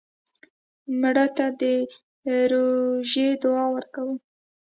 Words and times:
مړه 0.99 1.25
ته 1.37 1.45
د 1.59 1.61
روژې 2.51 3.29
دعا 3.41 3.65
ورکوو 3.75 4.15